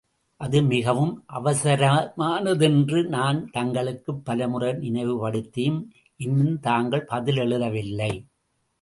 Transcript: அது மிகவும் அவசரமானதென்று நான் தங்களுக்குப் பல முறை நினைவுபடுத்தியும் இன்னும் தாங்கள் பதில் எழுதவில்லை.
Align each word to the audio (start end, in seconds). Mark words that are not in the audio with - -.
அது 0.41 0.61
மிகவும் 0.61 1.23
அவசரமானதென்று 1.33 3.07
நான் 3.07 3.49
தங்களுக்குப் 3.51 4.25
பல 4.25 4.47
முறை 4.47 4.73
நினைவுபடுத்தியும் 4.73 5.81
இன்னும் 6.15 6.59
தாங்கள் 6.59 7.05
பதில் 7.05 7.37
எழுதவில்லை. 7.37 8.13